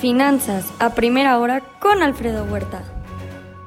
Finanzas 0.00 0.64
a 0.78 0.90
primera 0.90 1.38
hora 1.38 1.62
con 1.80 2.02
Alfredo 2.02 2.44
Huerta. 2.44 2.82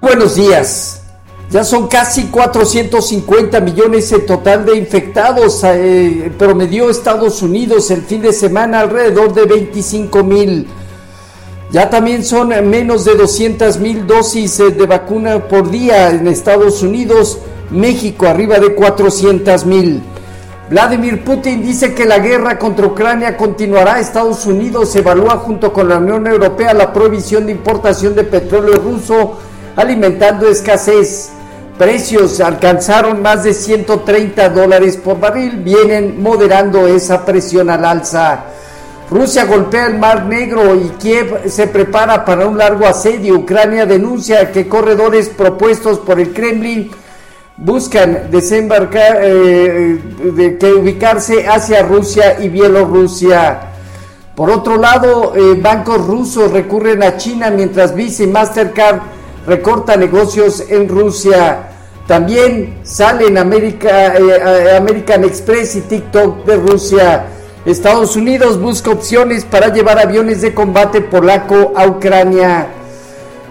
Buenos 0.02 0.36
días. 0.36 1.02
Ya 1.50 1.64
son 1.64 1.88
casi 1.88 2.26
450 2.26 3.60
millones 3.62 4.12
en 4.12 4.26
total 4.26 4.66
de 4.66 4.76
infectados. 4.76 5.62
Eh, 5.64 6.32
promedió 6.38 6.90
Estados 6.90 7.42
Unidos 7.42 7.90
el 7.92 8.02
fin 8.02 8.22
de 8.22 8.34
semana 8.34 8.82
alrededor 8.82 9.34
de 9.34 9.46
25 9.46 10.24
mil. 10.24 10.68
Ya 11.72 11.90
también 11.90 12.24
son 12.24 12.50
menos 12.70 13.06
de 13.06 13.16
200 13.16 13.80
mil 13.80 14.06
dosis 14.08 14.60
eh, 14.60 14.72
de 14.72 14.86
vacuna 14.86 15.48
por 15.48 15.70
día 15.70 16.10
en 16.10 16.28
Estados 16.28 16.82
Unidos. 16.82 17.38
México 17.70 18.28
arriba 18.28 18.60
de 18.60 18.74
400 18.74 19.66
mil. 19.66 20.02
Vladimir 20.70 21.24
Putin 21.24 21.62
dice 21.62 21.94
que 21.94 22.06
la 22.06 22.18
guerra 22.18 22.58
contra 22.58 22.88
Ucrania 22.88 23.38
continuará. 23.38 24.00
Estados 24.00 24.48
Unidos 24.48 24.96
evalúa 24.96 25.38
junto 25.38 25.72
con 25.72 25.88
la 25.88 25.98
Unión 25.98 26.26
Europea 26.26 26.74
la 26.74 26.92
prohibición 26.92 27.46
de 27.46 27.52
importación 27.52 28.16
de 28.16 28.24
petróleo 28.24 28.80
ruso, 28.80 29.38
alimentando 29.76 30.48
escasez. 30.48 31.30
Precios 31.78 32.40
alcanzaron 32.40 33.22
más 33.22 33.44
de 33.44 33.54
130 33.54 34.50
dólares 34.50 34.98
por 34.98 35.20
barril, 35.20 35.58
vienen 35.58 36.24
moderando 36.24 36.88
esa 36.88 37.24
presión 37.24 37.70
al 37.70 37.86
alza. 37.86 38.46
Rusia 39.12 39.46
golpea 39.46 39.86
el 39.86 40.00
Mar 40.00 40.26
Negro 40.26 40.74
y 40.74 40.90
Kiev 40.98 41.48
se 41.48 41.68
prepara 41.68 42.26
para 42.26 42.48
un 42.48 42.58
largo 42.58 42.88
asedio. 42.88 43.36
Ucrania 43.36 43.86
denuncia 43.86 44.52
que 44.52 44.68
corredores 44.68 45.30
propuestos 45.30 46.00
por 46.00 46.20
el 46.20 46.34
Kremlin 46.34 46.90
buscan 47.58 48.30
desembarcar, 48.32 49.20
eh, 49.22 50.00
de 50.34 50.58
que 50.58 50.74
ubicarse 50.74 51.48
hacia 51.48 51.84
Rusia 51.84 52.40
y 52.40 52.50
Bielorrusia. 52.50 53.72
Por 54.36 54.50
otro 54.50 54.78
lado, 54.78 55.34
eh, 55.36 55.58
bancos 55.62 56.06
rusos 56.06 56.52
recurren 56.52 57.02
a 57.04 57.16
China 57.16 57.50
mientras 57.52 57.96
Visa 57.96 58.24
y 58.24 58.28
Mastercard 58.28 59.00
recorta 59.48 59.96
negocios 59.96 60.66
en 60.70 60.90
Rusia. 60.90 61.70
También 62.06 62.80
salen 62.84 63.38
eh, 63.38 64.76
American 64.78 65.24
Express 65.24 65.78
y 65.78 65.82
TikTok 65.82 66.46
de 66.46 66.58
Rusia. 66.58 67.26
Estados 67.66 68.16
Unidos 68.16 68.60
busca 68.60 68.92
opciones 68.92 69.46
para 69.46 69.70
llevar 69.70 69.98
aviones 69.98 70.42
de 70.42 70.54
combate 70.54 71.02
polaco 71.02 71.74
a 71.76 71.88
Ucrania. 71.88 72.68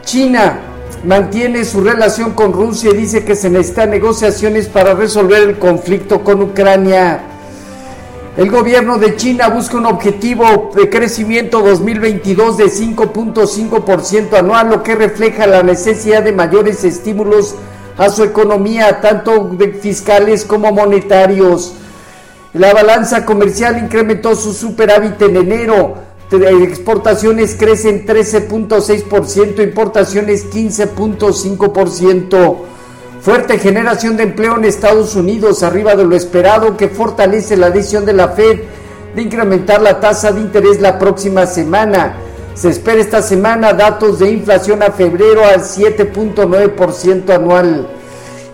China 0.05 0.64
mantiene 1.05 1.64
su 1.64 1.83
relación 1.83 2.33
con 2.33 2.52
Rusia 2.52 2.91
y 2.91 2.97
dice 2.97 3.24
que 3.24 3.36
se 3.36 3.50
necesitan 3.50 3.91
negociaciones 3.91 4.66
para 4.66 4.94
resolver 4.94 5.42
el 5.42 5.58
conflicto 5.58 6.22
con 6.22 6.42
Ucrania. 6.42 7.20
El 8.36 8.50
gobierno 8.50 8.98
de 8.98 9.14
China 9.14 9.48
busca 9.48 9.77
un 9.77 9.86
objetivo 9.86 10.72
de 10.75 10.91
crecimiento 10.91 11.62
2022 11.62 12.56
de 12.56 12.64
5.5% 12.64 14.38
anual, 14.38 14.70
lo 14.70 14.82
que 14.82 14.97
refleja 14.97 15.47
la 15.47 15.62
necesidad 15.62 16.22
de 16.22 16.32
mayores 16.32 16.82
estímulos 16.82 17.55
a 17.97 18.08
su 18.08 18.25
economía, 18.25 19.00
tanto 19.00 19.56
fiscales 19.80 20.44
como 20.44 20.72
monetarios. 20.72 21.75
La 22.55 22.72
balanza 22.72 23.25
comercial 23.25 23.78
incrementó 23.78 24.34
su 24.34 24.52
superávit 24.52 25.20
en 25.22 25.36
enero 25.36 25.94
exportaciones 26.30 27.56
crecen 27.58 28.06
13.6%, 28.06 29.62
importaciones 29.62 30.50
15.5%. 30.50 32.56
Fuerte 33.20 33.58
generación 33.58 34.16
de 34.16 34.25
empleo 34.25 34.56
en 34.56 34.64
Estados 34.64 35.16
Unidos, 35.16 35.62
arriba 35.62 35.97
de 35.97 36.05
lo 36.05 36.14
esperado, 36.14 36.77
que 36.77 36.89
fortalece 36.89 37.56
la 37.56 37.70
decisión 37.70 38.05
de 38.05 38.12
la 38.12 38.28
Fed 38.28 38.61
de 39.14 39.22
incrementar 39.22 39.81
la 39.81 40.00
tasa 40.00 40.33
de 40.33 40.41
interés 40.41 40.81
la 40.81 40.98
próxima 40.98 41.47
semana. 41.47 42.16
Se 42.55 42.69
espera 42.69 43.00
esta 43.00 43.22
semana 43.22 43.72
datos 43.72 44.19
de 44.19 44.31
inflación 44.31 44.83
a 44.83 44.91
febrero 44.91 45.44
al 45.44 45.61
7.9% 45.61 47.31
anual. 47.31 47.88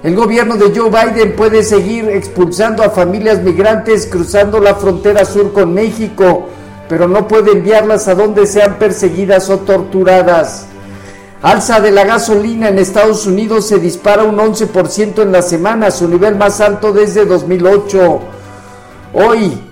El 0.03 0.17
gobierno 0.17 0.57
de 0.57 0.73
Joe 0.75 0.89
Biden 0.89 1.37
puede 1.37 1.63
seguir 1.63 2.09
expulsando 2.09 2.83
a 2.83 2.91
familias 2.91 3.43
migrantes 3.43 4.07
cruzando 4.07 4.61
la 4.61 4.75
frontera 4.75 5.25
sur 5.25 5.53
con 5.53 5.75
México 5.75 6.49
pero 6.91 7.07
no 7.07 7.29
puede 7.29 7.53
enviarlas 7.53 8.09
a 8.09 8.17
donde 8.17 8.49
sean 8.49 8.75
perseguidas 8.75 9.49
o 9.49 9.61
torturadas. 9.61 10.67
Alza 11.41 11.81
de 11.81 11.93
la 11.93 12.05
gasolina 12.05 12.69
en 12.69 12.81
Estados 12.81 13.27
Unidos 13.27 13.69
se 13.69 13.79
dispara 13.79 14.25
un 14.25 14.37
11% 14.37 15.23
en 15.23 15.31
la 15.31 15.41
semana, 15.41 15.93
su 15.93 16.09
nivel 16.09 16.35
más 16.35 16.61
alto 16.61 16.93
desde 16.93 17.25
2008. 17.27 18.21
Hoy 19.15 19.63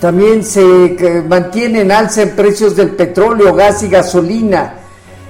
también 0.00 0.42
se 0.42 1.24
mantiene 1.28 1.82
en 1.82 1.92
alza 1.92 2.22
en 2.22 2.34
precios 2.34 2.74
del 2.74 2.90
petróleo, 2.90 3.54
gas 3.54 3.84
y 3.84 3.88
gasolina. 3.88 4.80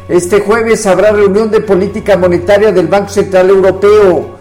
Este 0.08 0.40
jueves 0.40 0.86
habrá 0.86 1.12
reunión 1.12 1.50
de 1.50 1.60
política 1.60 2.16
monetaria 2.16 2.72
del 2.72 2.88
Banco 2.88 3.10
Central 3.10 3.50
Europeo. 3.50 4.35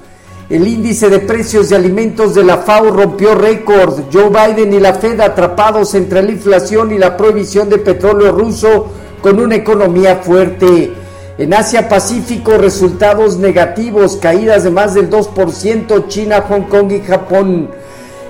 El 0.48 0.68
índice 0.68 1.10
de 1.10 1.20
precios 1.20 1.70
de 1.70 1.76
alimentos 1.76 2.36
de 2.36 2.44
la 2.44 2.58
FAO 2.58 2.92
rompió 2.92 3.34
récord. 3.34 4.02
Joe 4.14 4.30
Biden 4.30 4.74
y 4.74 4.80
la 4.80 4.94
Fed 4.94 5.20
atrapados 5.20 5.96
entre 5.96 6.22
la 6.22 6.32
inflación 6.32 6.92
y 6.92 7.00
la 7.00 7.18
prohibición 7.18 7.68
de 7.68 7.80
petróleo 7.80 8.32
ruso 8.32 8.88
con 9.24 9.40
una 9.40 9.56
economía 9.56 10.18
fuerte. 10.18 10.94
En 11.40 11.52
Asia 11.52 11.90
Pacífico 11.90 12.60
resultados 12.60 13.38
negativos, 13.38 14.18
caídas 14.18 14.66
de 14.66 14.70
más 14.70 14.94
del 14.94 15.10
2%, 15.10 16.08
China, 16.10 16.46
Hong 16.48 16.70
Kong 16.70 16.92
y 16.92 17.02
Japón. 17.02 17.72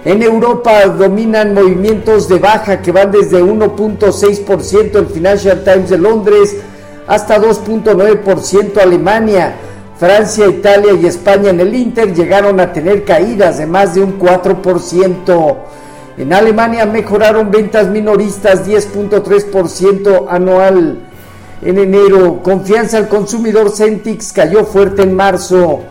En 0.06 0.24
Europa 0.24 0.86
dominan 0.86 1.54
movimientos 1.54 2.30
de 2.30 2.40
baja 2.40 2.82
que 2.82 2.94
van 2.94 3.12
desde 3.12 3.44
1.6% 3.44 4.96
el 4.96 5.08
Financial 5.08 5.62
Times 5.66 5.90
de 5.90 5.98
Londres 5.98 6.56
hasta 7.08 7.42
2.9% 7.42 8.78
Alemania. 8.78 9.56
Francia, 9.98 10.48
Italia 10.48 10.94
y 10.94 11.06
España 11.06 11.52
en 11.52 11.62
el 11.62 11.74
Inter 11.74 12.14
llegaron 12.14 12.60
a 12.60 12.74
tener 12.74 13.06
caídas 13.06 13.60
de 13.60 13.66
más 13.66 13.96
de 13.96 14.02
un 14.02 14.20
4%. 14.20 15.56
En 16.18 16.34
Alemania 16.34 16.86
mejoraron 16.86 17.50
ventas 17.50 17.88
minoristas 17.88 18.68
10.3% 18.68 20.26
anual. 20.30 21.00
En 21.62 21.78
enero, 21.78 22.42
confianza 22.44 22.98
al 22.98 23.08
consumidor 23.08 23.72
Centix 23.72 24.34
cayó 24.34 24.66
fuerte 24.66 25.04
en 25.04 25.16
marzo. 25.16 25.84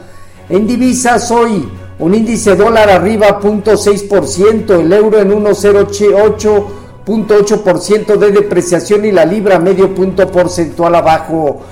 En 0.51 0.67
divisas 0.67 1.31
hoy, 1.31 1.67
un 1.99 2.15
índice 2.15 2.57
dólar 2.57 2.91
arriba 2.91 3.41
0.6%, 3.41 4.81
el 4.81 4.93
euro 4.93 5.19
en 5.19 5.33
1.08.8% 5.33 8.19
de 8.19 8.33
depreciación 8.33 9.07
y 9.07 9.13
la 9.13 9.25
libra 9.25 9.59
medio 9.59 9.95
punto 9.95 10.31
porcentual 10.31 10.95
abajo. 10.95 11.63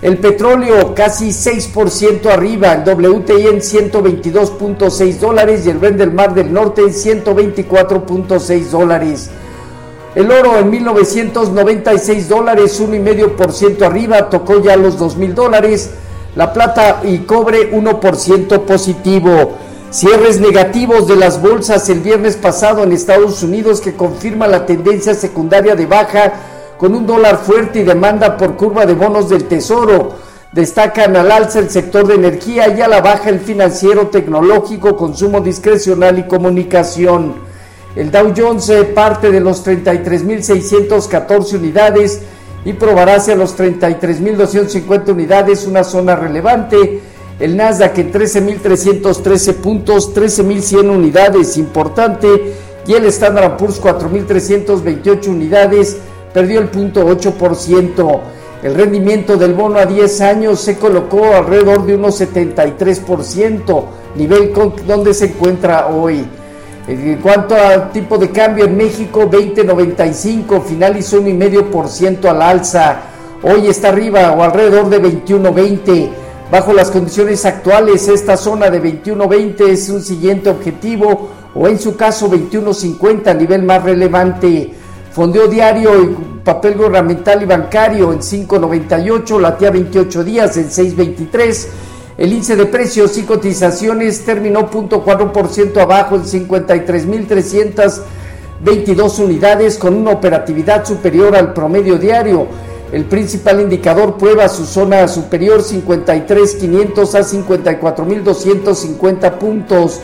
El 0.00 0.18
petróleo 0.18 0.94
casi 0.94 1.30
6% 1.30 2.26
arriba, 2.26 2.72
el 2.72 2.88
WTI 2.88 3.48
en 3.48 3.60
122.6 3.60 5.18
dólares 5.18 5.66
y 5.66 5.70
el 5.70 5.78
Brent 5.78 5.98
del 5.98 6.12
Mar 6.12 6.34
del 6.34 6.52
Norte 6.52 6.82
en 6.82 6.90
124.6 6.90 8.60
dólares. 8.70 9.30
El 10.14 10.30
oro 10.30 10.56
en 10.56 10.70
1996 10.70 12.28
dólares, 12.28 12.80
1,5% 12.80 13.82
arriba, 13.82 14.30
tocó 14.30 14.62
ya 14.62 14.76
los 14.76 14.98
2.000 15.00 15.34
dólares. 15.34 15.90
La 16.36 16.52
plata 16.52 17.00
y 17.02 17.18
cobre 17.18 17.72
1% 17.72 18.60
positivo. 18.66 19.58
Cierres 19.90 20.40
negativos 20.40 21.08
de 21.08 21.16
las 21.16 21.42
bolsas 21.42 21.88
el 21.88 22.00
viernes 22.00 22.36
pasado 22.36 22.84
en 22.84 22.92
Estados 22.92 23.42
Unidos 23.42 23.80
que 23.80 23.94
confirma 23.94 24.46
la 24.46 24.64
tendencia 24.64 25.14
secundaria 25.14 25.74
de 25.74 25.86
baja 25.86 26.34
con 26.78 26.94
un 26.94 27.06
dólar 27.06 27.38
fuerte 27.38 27.80
y 27.80 27.82
demanda 27.82 28.36
por 28.36 28.56
curva 28.56 28.86
de 28.86 28.94
bonos 28.94 29.28
del 29.28 29.44
Tesoro. 29.44 30.14
Destacan 30.52 31.14
al 31.16 31.30
alza 31.30 31.58
el 31.58 31.68
sector 31.68 32.06
de 32.06 32.14
energía 32.14 32.74
y 32.74 32.80
a 32.80 32.88
la 32.88 33.02
baja 33.02 33.28
el 33.28 33.40
financiero, 33.40 34.06
tecnológico, 34.06 34.96
consumo 34.96 35.40
discrecional 35.40 36.18
y 36.18 36.22
comunicación. 36.22 37.34
El 37.96 38.10
Dow 38.10 38.32
Jones 38.34 38.72
parte 38.94 39.30
de 39.30 39.40
los 39.40 39.66
33.614 39.66 41.54
unidades 41.54 42.22
y 42.64 42.72
probará 42.72 43.16
hacia 43.16 43.34
los 43.34 43.58
33.250 43.58 45.10
unidades 45.10 45.66
una 45.66 45.84
zona 45.84 46.14
relevante. 46.16 47.00
El 47.40 47.56
Nasdaq 47.56 47.98
en 47.98 48.12
13.313 48.12 49.54
puntos, 49.54 50.14
13.100 50.14 50.90
unidades, 50.90 51.56
importante. 51.56 52.54
Y 52.86 52.94
el 52.94 53.04
Standard 53.06 53.56
Poor's 53.56 53.80
4.328 53.82 55.28
unidades, 55.28 55.98
perdió 56.32 56.60
el 56.60 56.70
0.8%. 56.70 58.20
El 58.62 58.74
rendimiento 58.74 59.36
del 59.36 59.54
bono 59.54 59.78
a 59.78 59.86
10 59.86 60.20
años 60.20 60.60
se 60.60 60.76
colocó 60.78 61.24
alrededor 61.26 61.86
de 61.86 61.94
unos 61.94 62.20
73%, 62.20 63.84
nivel 64.16 64.52
donde 64.86 65.14
se 65.14 65.26
encuentra 65.26 65.86
hoy. 65.86 66.26
En 66.88 67.16
cuanto 67.18 67.54
al 67.54 67.92
tipo 67.92 68.16
de 68.16 68.30
cambio 68.30 68.64
en 68.64 68.76
México, 68.76 69.30
20.95 69.30 70.62
finalizó 70.62 71.20
un 71.20 71.26
1,5% 71.26 72.24
al 72.24 72.40
alza. 72.42 73.00
Hoy 73.42 73.68
está 73.68 73.90
arriba 73.90 74.32
o 74.32 74.42
alrededor 74.42 74.88
de 74.88 75.02
21.20. 75.02 76.08
Bajo 76.50 76.72
las 76.72 76.90
condiciones 76.90 77.44
actuales, 77.44 78.08
esta 78.08 78.38
zona 78.38 78.70
de 78.70 78.82
21.20 78.82 79.68
es 79.68 79.90
un 79.90 80.02
siguiente 80.02 80.48
objetivo 80.48 81.28
o 81.54 81.68
en 81.68 81.78
su 81.78 81.94
caso 81.94 82.30
21.50 82.30 83.28
a 83.28 83.34
nivel 83.34 83.62
más 83.64 83.82
relevante. 83.82 84.72
Fondeo 85.18 85.48
diario 85.48 86.00
y 86.00 86.16
papel 86.44 86.76
gubernamental 86.76 87.42
y 87.42 87.44
bancario 87.44 88.12
en 88.12 88.20
5.98, 88.20 89.40
la 89.40 89.58
tía 89.58 89.72
28 89.72 90.22
días 90.22 90.56
en 90.56 90.68
6.23. 90.68 91.66
El 92.18 92.34
índice 92.34 92.54
de 92.54 92.66
precios 92.66 93.18
y 93.18 93.24
cotizaciones 93.24 94.24
terminó 94.24 94.70
0.4% 94.70 95.76
abajo 95.78 96.14
en 96.14 96.22
53.322 96.22 99.18
unidades 99.18 99.76
con 99.76 99.96
una 99.96 100.12
operatividad 100.12 100.86
superior 100.86 101.34
al 101.34 101.52
promedio 101.52 101.98
diario. 101.98 102.46
El 102.92 103.06
principal 103.06 103.60
indicador 103.60 104.18
prueba 104.18 104.48
su 104.48 104.66
zona 104.66 105.08
superior 105.08 105.64
53.500 105.64 107.14
a 107.14 107.24
54.250 107.24 109.32
puntos. 109.32 109.98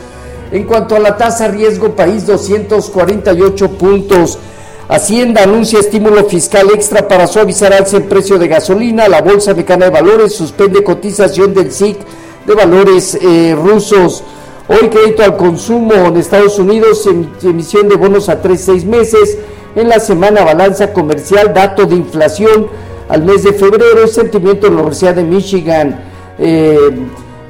En 0.51 0.65
cuanto 0.65 0.97
a 0.97 0.99
la 0.99 1.15
tasa 1.15 1.47
riesgo 1.47 1.95
país 1.95 2.27
248 2.27 3.77
puntos. 3.77 4.39
Hacienda 4.87 5.41
anuncia 5.41 5.79
estímulo 5.79 6.25
fiscal 6.25 6.67
extra 6.71 7.07
para 7.07 7.25
suavizar 7.25 7.73
alza 7.73 7.97
en 7.97 8.03
precio 8.03 8.37
de 8.37 8.47
gasolina. 8.47 9.09
La 9.09 9.23
Bolsa 9.23 9.53
Mexicana 9.55 9.85
de 9.85 9.91
Valores 9.91 10.35
suspende 10.35 10.83
cotización 10.83 11.55
del 11.55 11.71
SIC 11.71 11.97
de 12.45 12.53
valores 12.53 13.17
eh, 13.19 13.55
rusos. 13.55 14.23
Hoy 14.67 14.89
crédito 14.89 15.23
al 15.23 15.37
consumo 15.37 15.93
en 15.93 16.17
Estados 16.17 16.59
Unidos, 16.59 17.09
emisión 17.41 17.89
de 17.89 17.95
bonos 17.95 18.29
a 18.29 18.43
3-6 18.43 18.85
meses. 18.85 19.39
En 19.75 19.89
la 19.89 19.99
semana 19.99 20.43
balanza 20.43 20.93
comercial, 20.93 21.51
dato 21.51 21.87
de 21.87 21.95
inflación 21.95 22.67
al 23.09 23.23
mes 23.23 23.43
de 23.43 23.53
febrero, 23.53 24.07
sentimiento 24.07 24.67
de 24.67 24.73
la 24.73 24.81
Universidad 24.81 25.15
de 25.15 25.23
Michigan. 25.23 25.99
Eh, 26.37 26.91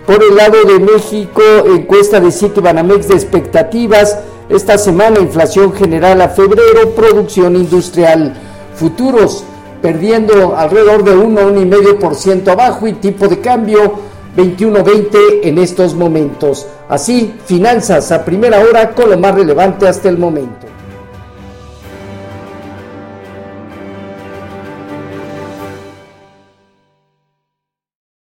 por 0.06 0.24
el 0.24 0.38
lado 0.38 0.64
de 0.64 0.80
México, 0.80 1.42
encuesta 1.66 2.22
de 2.22 2.32
Citibanamex 2.32 3.10
de 3.10 3.16
expectativas. 3.16 4.20
Esta 4.50 4.78
semana, 4.78 5.20
inflación 5.20 5.74
general 5.74 6.22
a 6.22 6.30
febrero, 6.30 6.92
producción 6.96 7.56
industrial, 7.56 8.34
futuros 8.76 9.44
perdiendo 9.82 10.56
alrededor 10.56 11.04
de 11.04 11.16
1, 11.16 11.42
1,5% 11.52 12.48
abajo 12.50 12.88
y 12.88 12.94
tipo 12.94 13.28
de 13.28 13.40
cambio 13.40 14.00
21.20 14.38 15.18
en 15.44 15.58
estos 15.58 15.96
momentos. 15.96 16.68
Así, 16.90 17.36
finanzas 17.46 18.12
a 18.12 18.24
primera 18.24 18.60
hora 18.60 18.92
con 18.94 19.10
lo 19.10 19.18
más 19.18 19.34
relevante 19.34 19.88
hasta 19.88 20.10
el 20.10 20.18
momento. 20.18 20.65